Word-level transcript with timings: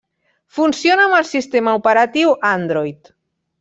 Funciona 0.59 1.05
amb 1.09 1.19
el 1.19 1.29
sistema 1.33 1.77
operatiu 1.83 2.37
Android. 2.57 3.19